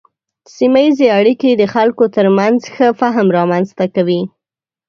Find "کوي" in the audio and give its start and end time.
3.95-4.21